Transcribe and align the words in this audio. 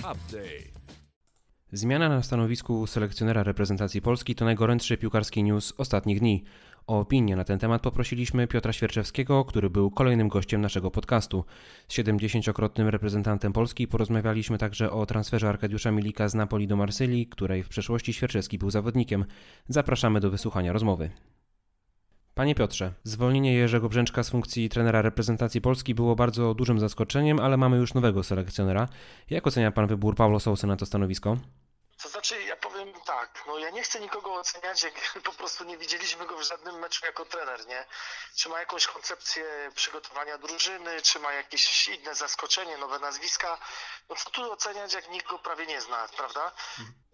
Update. 0.00 0.80
Zmiana 1.72 2.08
na 2.08 2.22
stanowisku 2.22 2.86
selekcjonera 2.86 3.42
reprezentacji 3.42 4.02
Polski 4.02 4.34
to 4.34 4.44
najgorętszy 4.44 4.96
piłkarski 4.96 5.42
news 5.42 5.74
ostatnich 5.78 6.20
dni. 6.20 6.44
O 6.86 6.98
opinię 6.98 7.36
na 7.36 7.44
ten 7.44 7.58
temat 7.58 7.82
poprosiliśmy 7.82 8.46
Piotra 8.46 8.72
Świerczewskiego, 8.72 9.44
który 9.44 9.70
był 9.70 9.90
kolejnym 9.90 10.28
gościem 10.28 10.60
naszego 10.60 10.90
podcastu. 10.90 11.44
Z 11.88 11.94
70-krotnym 11.94 12.86
reprezentantem 12.86 13.52
Polski 13.52 13.88
porozmawialiśmy 13.88 14.58
także 14.58 14.90
o 14.90 15.06
transferze 15.06 15.48
Arkadiusza 15.48 15.90
Milika 15.90 16.28
z 16.28 16.34
Napoli 16.34 16.66
do 16.66 16.76
Marsylii, 16.76 17.26
której 17.26 17.62
w 17.62 17.68
przeszłości 17.68 18.12
Świerczewski 18.12 18.58
był 18.58 18.70
zawodnikiem. 18.70 19.24
Zapraszamy 19.68 20.20
do 20.20 20.30
wysłuchania 20.30 20.72
rozmowy. 20.72 21.10
Panie 22.34 22.54
Piotrze, 22.54 22.92
zwolnienie 23.04 23.54
Jerzego 23.54 23.88
Brzęczka 23.88 24.22
z 24.22 24.30
funkcji 24.30 24.68
trenera 24.68 25.02
reprezentacji 25.02 25.60
Polski 25.60 25.94
było 25.94 26.16
bardzo 26.16 26.54
dużym 26.54 26.80
zaskoczeniem, 26.80 27.40
ale 27.40 27.56
mamy 27.56 27.76
już 27.76 27.94
nowego 27.94 28.22
selekcjonera. 28.22 28.88
Jak 29.30 29.46
ocenia 29.46 29.72
pan 29.72 29.86
wybór 29.86 30.16
Paulo 30.16 30.40
Sousa 30.40 30.66
na 30.66 30.76
to 30.76 30.86
stanowisko? 30.86 31.36
To 32.02 32.08
znaczy, 32.08 32.42
ja 32.42 32.56
powiem 32.56 32.92
tak, 33.06 33.44
no 33.46 33.58
ja 33.58 33.70
nie 33.70 33.82
chcę 33.82 34.00
nikogo 34.00 34.34
oceniać, 34.34 34.82
jak 34.82 34.94
po 35.24 35.32
prostu 35.32 35.64
nie 35.64 35.78
widzieliśmy 35.78 36.26
go 36.26 36.38
w 36.38 36.42
żadnym 36.42 36.78
meczu 36.78 37.06
jako 37.06 37.24
trener, 37.24 37.66
nie? 37.66 37.84
Czy 38.36 38.48
ma 38.48 38.60
jakąś 38.60 38.86
koncepcję 38.86 39.44
przygotowania 39.74 40.38
drużyny, 40.38 41.02
czy 41.02 41.18
ma 41.18 41.32
jakieś 41.32 41.88
inne 41.88 42.14
zaskoczenie, 42.14 42.78
nowe 42.78 42.98
nazwiska. 42.98 43.58
No 44.08 44.16
co 44.16 44.30
tu 44.30 44.52
oceniać, 44.52 44.94
jak 44.94 45.10
nikt 45.10 45.26
go 45.26 45.38
prawie 45.38 45.66
nie 45.66 45.80
zna, 45.80 46.08
prawda? 46.16 46.52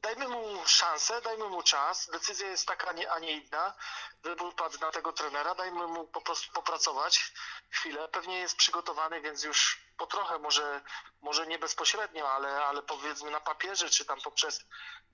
Dajmy 0.06 0.28
mu 0.28 0.66
szansę, 0.66 1.20
dajmy 1.20 1.48
mu 1.48 1.62
czas. 1.62 2.11
Decyzja 2.11 2.48
jest 2.48 2.67
taka, 2.67 2.89
a 3.11 3.19
nie, 3.19 3.33
inna. 3.33 3.75
Wybór 4.22 4.55
padł 4.55 4.81
na 4.81 4.91
tego 4.91 5.12
trenera, 5.12 5.55
dajmy 5.55 5.86
mu 5.86 6.06
po 6.06 6.20
prostu 6.20 6.53
popracować 6.53 7.33
chwilę. 7.70 8.08
Pewnie 8.08 8.39
jest 8.39 8.56
przygotowany, 8.56 9.20
więc 9.20 9.44
już 9.44 9.81
po 9.97 10.06
trochę, 10.06 10.39
może, 10.39 10.81
może 11.20 11.47
nie 11.47 11.58
bezpośrednio, 11.58 12.31
ale, 12.33 12.64
ale 12.64 12.83
powiedzmy 12.83 13.31
na 13.31 13.41
papierze, 13.41 13.91
czy 13.91 14.05
tam 14.05 14.20
poprzez 14.20 14.64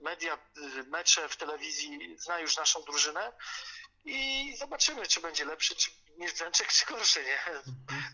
media, 0.01 0.39
y, 0.79 0.85
mecze 0.85 1.29
w 1.29 1.37
telewizji 1.37 2.17
zna 2.19 2.39
już 2.39 2.57
naszą 2.57 2.83
drużynę 2.83 3.33
i 4.05 4.55
zobaczymy, 4.59 5.07
czy 5.07 5.21
będzie 5.21 5.45
lepszy 5.45 5.77
czy, 5.77 5.91
niż 6.17 6.33
Brzęczek, 6.33 6.69
czy 6.69 6.87
gorszy, 6.87 7.25
nie? 7.25 7.41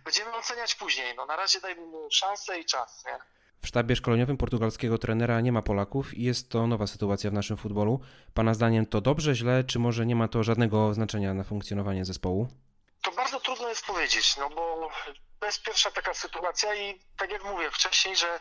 Będziemy 0.05 0.35
oceniać 0.35 0.75
później. 0.75 1.15
No 1.15 1.27
na 1.27 1.37
razie 1.37 1.61
dajmy 1.61 1.87
mu 1.87 2.11
szansę 2.11 2.59
i 2.59 2.65
czas, 2.65 3.05
nie? 3.05 3.38
W 3.63 3.67
sztabie 3.67 3.97
szkoleniowym 3.97 4.37
portugalskiego 4.37 4.99
trenera 4.99 5.41
nie 5.41 5.53
ma 5.53 5.63
Polaków 5.63 6.15
i 6.15 6.23
jest 6.23 6.51
to 6.51 6.67
nowa 6.67 6.87
sytuacja 6.87 7.31
w 7.31 7.33
naszym 7.33 7.57
futbolu. 7.57 8.01
Pana 8.35 8.55
zdaniem 8.55 8.87
to 8.87 9.01
dobrze, 9.01 9.35
źle, 9.35 9.65
czy 9.65 9.79
może 9.79 10.07
nie 10.07 10.17
ma 10.17 10.29
to 10.29 10.43
żadnego 10.43 10.95
znaczenia 10.95 11.35
na 11.35 11.45
funkcjonowanie 11.45 12.05
zespołu? 12.05 12.49
To 13.03 13.13
bardzo 13.13 13.41
trudno 13.41 13.69
jest 13.69 13.87
powiedzieć, 13.87 14.37
no 14.37 14.51
bo 14.51 14.91
to 15.41 15.47
jest 15.47 15.63
pierwsza 15.63 15.91
taka 15.91 16.15
sytuacja 16.15 16.75
i 16.75 17.01
tak 17.17 17.31
jak 17.31 17.45
mówię 17.45 17.71
wcześniej, 17.71 18.17
że 18.17 18.41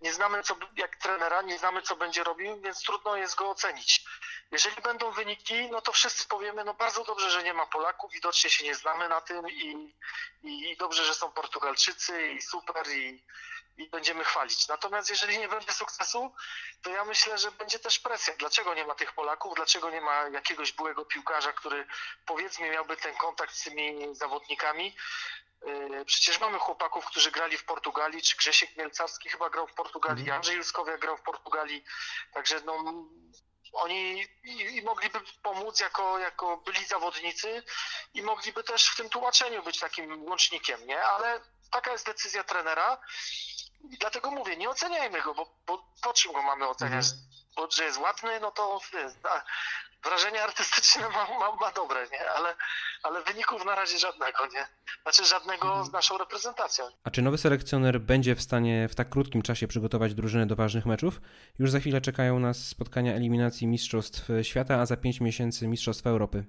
nie 0.00 0.12
znamy 0.12 0.42
co, 0.42 0.56
jak 0.76 0.96
trenera, 0.96 1.42
nie 1.42 1.58
znamy 1.58 1.82
co 1.82 1.96
będzie 1.96 2.24
robił, 2.24 2.60
więc 2.60 2.82
trudno 2.82 3.16
jest 3.16 3.36
go 3.36 3.50
ocenić. 3.50 4.04
Jeżeli 4.50 4.82
będą 4.82 5.10
wyniki, 5.10 5.68
no 5.70 5.80
to 5.80 5.92
wszyscy 5.92 6.28
powiemy, 6.28 6.64
no 6.64 6.74
bardzo 6.74 7.04
dobrze, 7.04 7.30
że 7.30 7.42
nie 7.42 7.54
ma 7.54 7.66
Polaków, 7.66 8.12
widocznie 8.12 8.50
się 8.50 8.64
nie 8.64 8.74
znamy 8.74 9.08
na 9.08 9.20
tym 9.20 9.48
i, 9.50 9.94
i, 10.42 10.70
i 10.70 10.76
dobrze, 10.76 11.04
że 11.04 11.14
są 11.14 11.32
Portugalczycy 11.32 12.28
i 12.32 12.42
super 12.42 12.88
i, 12.88 13.24
i 13.76 13.88
będziemy 13.90 14.24
chwalić. 14.24 14.68
Natomiast 14.68 15.10
jeżeli 15.10 15.38
nie 15.38 15.48
będzie 15.48 15.72
sukcesu, 15.72 16.32
to 16.82 16.90
ja 16.90 17.04
myślę, 17.04 17.38
że 17.38 17.50
będzie 17.50 17.78
też 17.78 17.98
presja. 17.98 18.34
Dlaczego 18.38 18.74
nie 18.74 18.86
ma 18.86 18.94
tych 18.94 19.12
Polaków? 19.12 19.54
Dlaczego 19.56 19.90
nie 19.90 20.00
ma 20.00 20.28
jakiegoś 20.28 20.72
byłego 20.72 21.04
piłkarza, 21.04 21.52
który 21.52 21.86
powiedzmy 22.26 22.70
miałby 22.70 22.96
ten 22.96 23.14
kontakt 23.16 23.54
z 23.54 23.64
tymi 23.64 24.14
zawodnikami? 24.14 24.96
Yy, 25.66 26.04
Przecież 26.04 26.40
mamy 26.40 26.58
chłopaków, 26.58 27.06
którzy 27.06 27.30
grali 27.30 27.56
w 27.56 27.64
Portugalii, 27.64 28.22
czy 28.22 28.36
Grzesiek 28.36 28.76
Mielcarski 28.76 29.28
chyba 29.28 29.50
grał 29.50 29.66
w 29.66 29.74
Portugalii, 29.74 30.20
Mhm. 30.22 30.36
Andrzej 30.36 30.56
Juskowiak 30.56 31.00
grał 31.00 31.16
w 31.16 31.22
Portugalii, 31.22 31.84
także 32.32 32.60
no 32.64 32.94
oni 33.72 34.26
i, 34.44 34.76
i 34.76 34.82
mogliby 34.82 35.20
pomóc 35.42 35.80
jako, 35.80 36.18
jako 36.18 36.56
byli 36.56 36.84
zawodnicy 36.84 37.62
i 38.14 38.22
mogliby 38.22 38.64
też 38.64 38.88
w 38.88 38.96
tym 38.96 39.08
tłumaczeniu 39.08 39.62
być 39.62 39.78
takim 39.78 40.24
łącznikiem, 40.24 40.86
nie? 40.86 41.02
Ale 41.02 41.40
taka 41.70 41.92
jest 41.92 42.06
decyzja 42.06 42.44
trenera 42.44 42.98
i 43.90 43.98
dlatego 43.98 44.30
mówię, 44.30 44.56
nie 44.56 44.70
oceniajmy 44.70 45.22
go, 45.22 45.34
bo, 45.34 45.54
bo 45.66 45.84
po 46.02 46.12
czym 46.12 46.32
go 46.32 46.42
mamy 46.42 46.68
oceniać? 46.68 47.06
Bo 47.56 47.70
że 47.70 47.84
jest 47.84 47.98
ładny, 47.98 48.40
no 48.40 48.50
to 48.50 48.80
jest, 48.92 49.18
wrażenie 50.04 50.42
artystyczne 50.42 51.08
ma, 51.16 51.38
ma, 51.38 51.56
ma 51.60 51.72
dobre, 51.72 52.06
nie? 52.12 52.30
Ale, 52.30 52.56
ale 53.02 53.22
wyników 53.22 53.64
na 53.64 53.74
razie 53.74 53.98
żadnego, 53.98 54.46
nie? 54.46 54.68
Znaczy 55.02 55.24
żadnego 55.24 55.84
z 55.84 55.92
naszą 55.92 56.18
reprezentacją. 56.18 56.84
A 57.04 57.10
czy 57.10 57.22
nowy 57.22 57.38
selekcjoner 57.38 58.00
będzie 58.00 58.34
w 58.34 58.42
stanie 58.42 58.88
w 58.88 58.94
tak 58.94 59.08
krótkim 59.10 59.42
czasie 59.42 59.68
przygotować 59.68 60.14
drużynę 60.14 60.46
do 60.46 60.56
ważnych 60.56 60.86
meczów? 60.86 61.20
Już 61.58 61.70
za 61.70 61.80
chwilę 61.80 62.00
czekają 62.00 62.38
nas 62.38 62.56
spotkania 62.56 63.14
eliminacji 63.14 63.66
Mistrzostw 63.66 64.22
Świata, 64.42 64.74
a 64.74 64.86
za 64.86 64.96
5 64.96 65.20
miesięcy 65.20 65.68
Mistrzostw 65.68 66.06
Europy. 66.06 66.44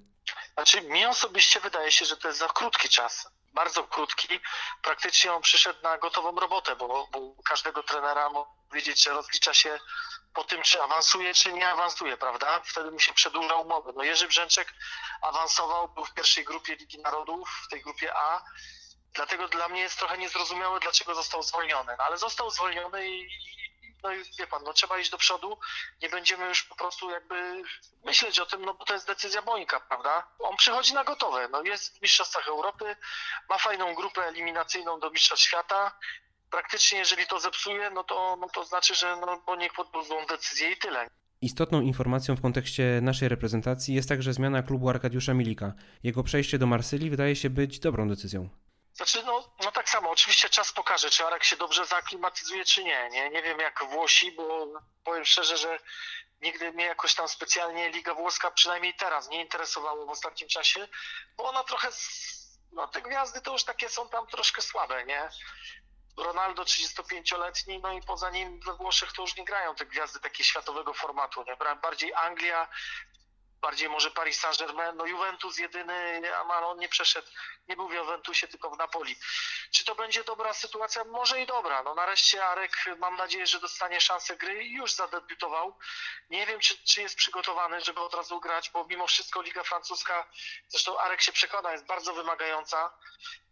Znaczy, 0.53 0.81
mi 0.81 1.05
osobiście 1.05 1.59
wydaje 1.59 1.91
się, 1.91 2.05
że 2.05 2.17
to 2.17 2.27
jest 2.27 2.39
za 2.39 2.47
krótki 2.47 2.89
czas. 2.89 3.29
Bardzo 3.53 3.83
krótki. 3.83 4.39
Praktycznie 4.81 5.33
on 5.33 5.41
przyszedł 5.41 5.79
na 5.83 5.97
gotową 5.97 6.39
robotę, 6.39 6.75
bo, 6.75 7.07
bo 7.11 7.35
każdego 7.43 7.83
trenera 7.83 8.29
mógł 8.29 8.49
wiedzieć, 8.73 9.03
że 9.03 9.09
rozlicza 9.09 9.53
się 9.53 9.79
po 10.33 10.43
tym, 10.43 10.61
czy 10.61 10.81
awansuje, 10.81 11.33
czy 11.33 11.53
nie 11.53 11.69
awansuje, 11.69 12.17
prawda? 12.17 12.61
Wtedy 12.65 12.91
mu 12.91 12.99
się 12.99 13.13
przedłuża 13.13 13.55
umowę. 13.55 13.93
No 13.95 14.03
Jerzy 14.03 14.27
Brzęczek 14.27 14.73
awansował, 15.21 15.87
był 15.87 16.05
w 16.05 16.13
pierwszej 16.13 16.45
grupie 16.45 16.75
Ligi 16.75 16.99
Narodów, 16.99 17.49
w 17.65 17.67
tej 17.67 17.81
grupie 17.81 18.15
A. 18.15 18.43
Dlatego 19.13 19.47
dla 19.47 19.69
mnie 19.69 19.81
jest 19.81 19.99
trochę 19.99 20.17
niezrozumiałe, 20.17 20.79
dlaczego 20.79 21.15
został 21.15 21.43
zwolniony. 21.43 21.95
No, 21.97 22.03
ale 22.03 22.17
został 22.17 22.49
zwolniony 22.49 23.09
i, 23.09 23.29
no 24.03 24.13
i 24.13 24.23
wie 24.39 24.47
pan, 24.47 24.63
no 24.63 24.73
trzeba 24.73 24.99
iść 24.99 25.09
do 25.09 25.17
przodu. 25.17 25.59
Nie 26.01 26.09
będziemy 26.09 26.45
już 26.45 26.63
po 26.63 26.75
prostu 26.75 27.11
jakby 27.11 27.63
myśleć 28.03 28.39
o 28.39 28.45
tym, 28.45 28.65
no 28.65 28.73
bo 28.73 28.85
to 28.85 28.93
jest 28.93 29.07
decyzja 29.07 29.41
Bońka, 29.41 29.79
prawda? 29.79 30.27
On 30.39 30.57
przychodzi 30.57 30.93
na 30.93 31.03
gotowe. 31.03 31.47
No 31.47 31.63
jest 31.63 31.97
w 31.97 32.01
Mistrzostwach 32.01 32.47
Europy, 32.47 32.95
ma 33.49 33.57
fajną 33.57 33.95
grupę 33.95 34.27
eliminacyjną 34.27 34.99
do 34.99 35.09
Mistrzostw 35.09 35.45
Świata. 35.45 35.99
Praktycznie 36.51 36.99
jeżeli 36.99 37.25
to 37.25 37.39
zepsuje, 37.39 37.89
no 37.89 38.03
to, 38.03 38.37
no 38.41 38.49
to 38.49 38.63
znaczy, 38.63 38.95
że 38.95 39.15
no, 39.15 39.41
Boniek 39.45 39.73
podjął 39.73 40.03
złą 40.03 40.25
decyzję 40.25 40.71
i 40.71 40.77
tyle. 40.77 41.07
Istotną 41.41 41.81
informacją 41.81 42.35
w 42.35 42.41
kontekście 42.41 42.99
naszej 43.01 43.29
reprezentacji 43.29 43.95
jest 43.95 44.09
także 44.09 44.33
zmiana 44.33 44.63
klubu 44.63 44.89
Arkadiusza 44.89 45.33
Milika. 45.33 45.73
Jego 46.03 46.23
przejście 46.23 46.57
do 46.57 46.67
Marsylii 46.67 47.09
wydaje 47.09 47.35
się 47.35 47.49
być 47.49 47.79
dobrą 47.79 48.09
decyzją. 48.09 48.49
Znaczy, 48.93 49.23
no, 49.25 49.53
no 49.63 49.71
tak 49.71 49.89
samo, 49.89 50.11
oczywiście 50.11 50.49
czas 50.49 50.71
pokaże, 50.71 51.09
czy 51.09 51.25
Arek 51.25 51.43
się 51.43 51.57
dobrze 51.57 51.85
zaaklimatyzuje, 51.85 52.65
czy 52.65 52.83
nie. 52.83 53.09
nie. 53.09 53.29
Nie 53.29 53.41
wiem 53.41 53.59
jak 53.59 53.83
Włosi, 53.91 54.31
bo 54.31 54.67
powiem 55.03 55.25
szczerze, 55.25 55.57
że 55.57 55.79
nigdy 56.41 56.71
mnie 56.71 56.85
jakoś 56.85 57.15
tam 57.15 57.27
specjalnie 57.27 57.89
Liga 57.89 58.13
Włoska, 58.13 58.51
przynajmniej 58.51 58.93
teraz, 58.93 59.29
nie 59.29 59.41
interesowało 59.41 60.05
w 60.05 60.09
ostatnim 60.09 60.49
czasie, 60.49 60.87
bo 61.37 61.43
ona 61.43 61.63
trochę, 61.63 61.87
no 62.71 62.87
te 62.87 63.01
gwiazdy 63.01 63.41
to 63.41 63.51
już 63.51 63.63
takie 63.63 63.89
są 63.89 64.09
tam 64.09 64.27
troszkę 64.27 64.61
słabe, 64.61 65.05
nie? 65.05 65.29
Ronaldo 66.23 66.63
35-letni, 66.63 67.79
no 67.79 67.93
i 67.93 68.01
poza 68.01 68.29
nim 68.29 68.59
we 68.59 68.73
Włoszech 68.73 69.13
to 69.13 69.21
już 69.21 69.35
nie 69.35 69.45
grają 69.45 69.75
te 69.75 69.85
gwiazdy 69.85 70.19
takie 70.19 70.43
światowego 70.43 70.93
formatu, 70.93 71.43
nie? 71.43 71.57
Bardziej 71.81 72.13
Anglia, 72.13 72.67
bardziej 73.61 73.89
może 73.89 74.11
Paris 74.11 74.39
Saint-Germain, 74.39 74.95
no 74.95 75.05
Juventus 75.05 75.57
jedyny, 75.57 76.21
a 76.35 76.65
on 76.65 76.79
nie 76.79 76.89
przeszedł, 76.89 77.27
nie 77.67 77.75
był 77.75 77.87
w 77.89 77.93
Juventusie, 77.93 78.47
tylko 78.47 78.69
w 78.69 78.77
Napoli. 78.77 79.15
Czy 79.71 79.85
to 79.85 79.95
będzie 79.95 80.23
dobra 80.23 80.53
sytuacja? 80.53 81.03
Może 81.03 81.41
i 81.41 81.45
dobra. 81.45 81.83
No 81.83 81.95
nareszcie 81.95 82.45
Arek, 82.45 82.71
mam 82.97 83.15
nadzieję, 83.15 83.47
że 83.47 83.59
dostanie 83.59 84.01
szansę 84.01 84.37
gry 84.37 84.63
i 84.63 84.73
już 84.73 84.93
zadebiutował. 84.93 85.77
Nie 86.29 86.45
wiem, 86.45 86.59
czy, 86.59 86.83
czy 86.83 87.01
jest 87.01 87.15
przygotowany, 87.15 87.81
żeby 87.81 87.99
od 87.99 88.13
razu 88.13 88.39
grać, 88.39 88.69
bo 88.69 88.85
mimo 88.85 89.07
wszystko 89.07 89.41
Liga 89.41 89.63
Francuska, 89.63 90.29
zresztą 90.67 90.99
Arek 90.99 91.21
się 91.21 91.31
przekona, 91.31 91.71
jest 91.71 91.85
bardzo 91.85 92.13
wymagająca. 92.13 92.93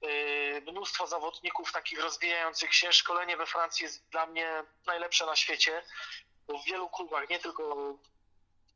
Yy, 0.01 0.61
Mnóstwo 0.71 1.07
zawodników 1.07 1.71
takich 1.71 1.99
rozwijających 1.99 2.75
się. 2.75 2.93
Szkolenie 2.93 3.37
we 3.37 3.45
Francji 3.45 3.83
jest 3.83 4.09
dla 4.09 4.25
mnie 4.25 4.63
najlepsze 4.85 5.25
na 5.25 5.35
świecie, 5.35 5.83
bo 6.47 6.57
w 6.59 6.65
wielu 6.65 6.89
klubach, 6.89 7.29
nie 7.29 7.39
tylko 7.39 7.93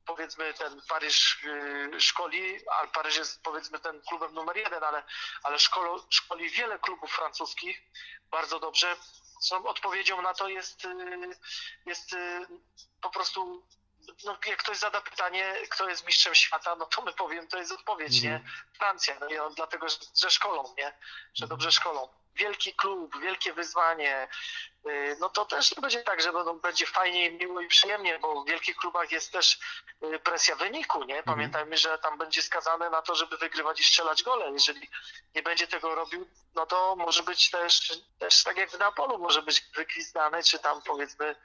powiedzmy 0.06 0.54
ten 0.54 0.82
Paryż 0.90 1.44
y, 1.44 2.02
szkoli, 2.02 2.60
a 2.72 2.88
Paryż 2.88 3.18
jest 3.18 3.44
powiedzmy 3.44 3.80
ten 3.80 4.02
klubem 4.02 4.34
numer 4.34 4.58
jeden, 4.58 4.84
ale, 4.84 5.04
ale 5.44 5.60
szkolo, 5.60 6.06
szkoli 6.10 6.50
wiele 6.50 6.80
klubów 6.80 7.12
francuskich 7.12 7.82
bardzo 8.32 8.60
dobrze. 8.60 8.96
Są 9.42 9.66
odpowiedzią 9.66 10.22
na 10.22 10.34
to 10.34 10.50
jest, 10.50 10.86
y, 10.86 11.30
jest 11.86 12.14
y, 12.14 12.48
po 13.02 13.10
prostu 13.10 13.68
no, 14.26 14.38
jak 14.46 14.60
ktoś 14.60 14.78
zada 14.78 15.02
pytanie, 15.02 15.54
kto 15.70 15.90
jest 15.90 16.06
mistrzem 16.06 16.36
świata, 16.36 16.76
no 16.76 16.86
to 16.86 17.02
my 17.02 17.14
powiem, 17.14 17.48
to 17.48 17.58
jest 17.58 17.72
odpowiedź, 17.72 18.22
nie? 18.22 18.44
Francja, 18.78 19.18
no 19.20 19.28
i 19.28 19.38
on, 19.38 19.54
dlatego, 19.54 19.90
że, 19.90 19.98
że 20.22 20.32
szkolą, 20.32 20.76
nie? 20.78 20.94
Że 21.34 21.48
dobrze 21.48 21.72
szkolą. 21.72 22.21
Wielki 22.36 22.74
klub, 22.74 23.20
wielkie 23.22 23.54
wyzwanie, 23.54 24.28
y, 24.88 25.18
no 25.20 25.30
to 25.30 25.46
też 25.46 25.76
nie 25.76 25.82
będzie 25.82 26.04
tak, 26.04 26.22
że 26.22 26.34
będą, 26.34 26.60
będzie 26.60 26.86
fajnie, 26.86 27.32
miło 27.32 27.62
i 27.62 27.68
przyjemnie, 27.68 28.20
bo 28.20 28.44
w 28.44 28.48
wielkich 28.48 28.76
klubach 28.76 29.12
jest 29.12 29.32
też 29.32 29.60
y, 30.04 30.20
presja 30.20 30.56
wyniku, 30.56 31.04
nie? 31.04 31.24
Pamiętajmy, 31.24 31.78
że 31.78 31.98
tam 31.98 32.18
będzie 32.18 32.42
skazane 32.42 32.90
na 32.90 33.02
to, 33.02 33.16
żeby 33.16 33.38
wygrywać 33.38 33.80
i 33.80 33.84
strzelać 33.84 34.24
gole. 34.24 34.52
Jeżeli 34.52 34.90
nie 35.36 35.44
będzie 35.44 35.68
tego 35.68 35.96
robił, 35.96 36.28
no 36.56 36.66
to 36.66 36.96
może 36.96 37.24
być 37.24 37.50
też, 37.50 38.02
też 38.20 38.44
tak 38.44 38.58
jak 38.58 38.72
w 38.72 38.80
Neapolu, 38.80 39.18
może 39.18 39.42
być 39.42 39.62
wygwizdany, 39.76 40.44
czy 40.44 40.60
tam 40.60 40.82
powiedzmy 40.82 41.36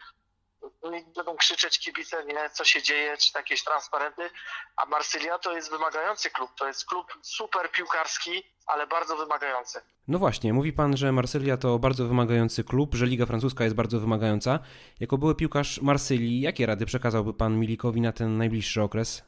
będą 1.17 1.37
krzyczeć 1.37 1.79
kibice, 1.79 2.25
nie, 2.25 2.51
co 2.51 2.65
się 2.65 2.83
dzieje, 2.83 3.17
czy 3.17 3.31
jakieś 3.35 3.65
transparenty, 3.65 4.31
a 4.77 4.87
Marsylia 4.87 5.39
to 5.39 5.57
jest 5.57 5.71
wymagający 5.71 6.31
klub, 6.31 6.51
to 6.59 6.67
jest 6.67 6.85
klub 6.85 7.19
super 7.23 7.71
piłkarski, 7.71 8.43
ale 8.67 8.87
bardzo 8.87 9.17
wymagający. 9.17 9.81
No 10.09 10.19
właśnie, 10.19 10.53
mówi 10.53 10.73
pan, 10.73 10.97
że 10.97 11.13
Marsylia 11.13 11.57
to 11.57 11.79
bardzo 11.79 12.05
wymagający 12.05 12.65
klub, 12.65 12.95
że 12.95 13.07
Liga 13.07 13.27
Francuska 13.27 13.65
jest 13.65 13.77
bardzo 13.77 14.01
wymagająca. 14.01 14.59
Jako 15.01 15.19
były 15.19 15.35
piłkarz 15.35 15.81
Marsylii, 15.81 16.41
jakie 16.41 16.67
rady 16.67 16.87
przekazałby 16.87 17.35
pan 17.35 17.59
Milikowi 17.59 18.01
na 18.01 18.13
ten 18.13 18.39
najbliższy 18.39 18.83
okres? 18.83 19.23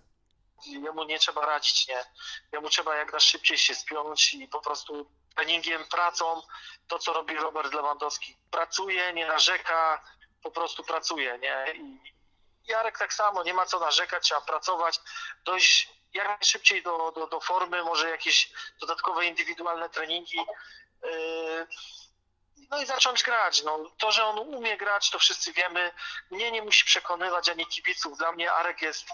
Jemu 0.66 1.04
nie 1.04 1.18
trzeba 1.18 1.46
radzić, 1.46 1.88
nie. 1.88 2.04
Jemu 2.52 2.68
trzeba 2.68 2.96
jak 2.96 3.12
najszybciej 3.12 3.58
się 3.58 3.74
spiąć 3.74 4.34
i 4.34 4.48
po 4.48 4.60
prostu 4.60 5.10
treningiem, 5.36 5.82
pracą, 5.90 6.24
to 6.88 6.98
co 6.98 7.12
robi 7.12 7.34
Robert 7.34 7.74
Lewandowski. 7.74 8.36
Pracuje, 8.50 9.12
nie 9.12 9.26
narzeka, 9.26 10.04
po 10.42 10.50
prostu 10.50 10.82
pracuje, 10.84 11.38
nie. 11.38 11.64
I 11.74 12.14
Jarek 12.68 12.98
tak 12.98 13.14
samo, 13.14 13.42
nie 13.42 13.54
ma 13.54 13.66
co 13.66 13.80
narzekać, 13.80 14.22
trzeba 14.22 14.40
pracować, 14.40 15.00
dojść 15.44 15.88
jak 16.14 16.28
najszybciej 16.28 16.82
do, 16.82 17.12
do, 17.12 17.26
do 17.26 17.40
formy, 17.40 17.84
może 17.84 18.10
jakieś 18.10 18.50
dodatkowe 18.80 19.26
indywidualne 19.26 19.88
treningi. 19.88 20.38
Yy, 21.02 21.66
no 22.70 22.82
i 22.82 22.86
zacząć 22.86 23.22
grać. 23.22 23.62
No, 23.62 23.90
to, 23.98 24.12
że 24.12 24.24
on 24.24 24.38
umie 24.38 24.76
grać, 24.76 25.10
to 25.10 25.18
wszyscy 25.18 25.52
wiemy. 25.52 25.92
Mnie 26.30 26.50
nie 26.50 26.62
musi 26.62 26.84
przekonywać 26.84 27.48
ani 27.48 27.66
kibiców. 27.66 28.18
Dla 28.18 28.32
mnie 28.32 28.52
Arek 28.52 28.82
jest 28.82 29.06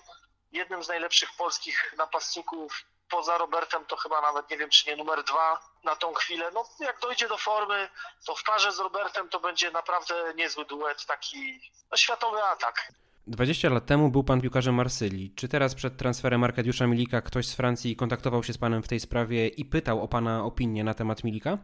jednym 0.52 0.84
z 0.84 0.88
najlepszych 0.88 1.28
polskich 1.36 1.94
napastników. 1.96 2.84
Poza 3.14 3.38
Robertem 3.38 3.84
to 3.84 3.96
chyba 3.96 4.20
nawet 4.20 4.50
nie 4.50 4.58
wiem, 4.58 4.70
czy 4.70 4.90
nie 4.90 4.96
numer 4.96 5.24
dwa 5.24 5.60
na 5.84 5.96
tą 5.96 6.14
chwilę. 6.14 6.50
No 6.54 6.64
jak 6.80 7.00
dojdzie 7.00 7.28
do 7.28 7.38
formy, 7.38 7.88
to 8.26 8.34
w 8.34 8.42
parze 8.42 8.72
z 8.72 8.78
Robertem 8.78 9.28
to 9.28 9.40
będzie 9.40 9.70
naprawdę 9.70 10.14
niezły 10.36 10.64
duet, 10.64 11.06
taki 11.06 11.60
no, 11.90 11.96
światowy 11.96 12.42
atak. 12.42 12.92
20 13.26 13.68
lat 13.68 13.86
temu 13.86 14.08
był 14.08 14.24
pan 14.24 14.40
piłkarzem 14.40 14.74
Marsylii. 14.74 15.34
Czy 15.36 15.48
teraz 15.48 15.74
przed 15.74 15.96
transferem 15.96 16.44
Arkadiusza 16.44 16.86
Milika 16.86 17.20
ktoś 17.20 17.46
z 17.46 17.54
Francji 17.54 17.96
kontaktował 17.96 18.44
się 18.44 18.52
z 18.52 18.58
panem 18.58 18.82
w 18.82 18.88
tej 18.88 19.00
sprawie 19.00 19.48
i 19.48 19.64
pytał 19.64 20.02
o 20.02 20.08
pana 20.08 20.44
opinię 20.44 20.84
na 20.84 20.94
temat 20.94 21.24
Milika? 21.24 21.58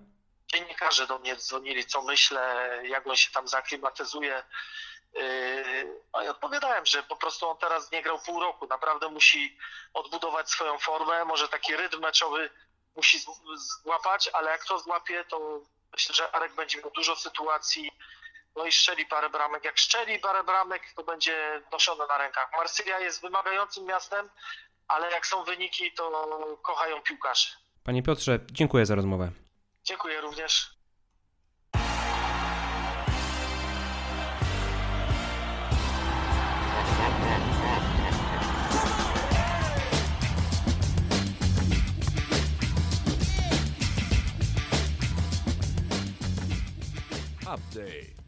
Dziennikarze 0.53 1.06
do 1.06 1.19
mnie 1.19 1.37
dzwonili, 1.37 1.85
co 1.85 2.03
myślę, 2.03 2.70
jak 2.88 3.06
on 3.06 3.17
się 3.17 3.31
tam 3.32 3.49
zaklimatyzuje. 3.49 4.43
Yy, 5.14 6.00
No 6.12 6.22
i 6.22 6.28
odpowiadałem, 6.28 6.86
że 6.86 7.02
po 7.02 7.16
prostu 7.16 7.48
on 7.48 7.56
teraz 7.56 7.92
nie 7.92 8.02
grał 8.02 8.18
pół 8.18 8.40
roku. 8.40 8.66
Naprawdę 8.66 9.08
musi 9.08 9.58
odbudować 9.94 10.50
swoją 10.50 10.78
formę. 10.78 11.24
Może 11.24 11.48
taki 11.48 11.76
rytm 11.76 12.00
meczowy 12.00 12.50
musi 12.96 13.18
złapać, 13.82 14.30
ale 14.32 14.50
jak 14.50 14.64
to 14.64 14.78
złapie, 14.78 15.24
to 15.24 15.60
myślę, 15.92 16.14
że 16.14 16.34
Arek 16.34 16.54
będzie 16.54 16.78
miał 16.78 16.90
dużo 16.90 17.16
sytuacji. 17.16 17.90
No 18.56 18.66
i 18.66 18.72
strzeli 18.72 19.06
parę 19.06 19.30
bramek. 19.30 19.64
Jak 19.64 19.80
strzeli 19.80 20.18
parę 20.18 20.44
bramek, 20.44 20.82
to 20.96 21.02
będzie 21.02 21.62
noszone 21.72 22.06
na 22.06 22.18
rękach. 22.18 22.50
Marsylia 22.56 22.98
jest 23.00 23.22
wymagającym 23.22 23.84
miastem, 23.84 24.30
ale 24.88 25.10
jak 25.10 25.26
są 25.26 25.44
wyniki, 25.44 25.92
to 25.92 26.58
kochają 26.62 27.02
piłkarzy. 27.02 27.48
Panie 27.84 28.02
Piotrze, 28.02 28.38
dziękuję 28.50 28.86
za 28.86 28.94
rozmowę. 28.94 29.30
Dziękuję 29.84 30.20
również. 30.20 30.80
Update. 47.50 48.19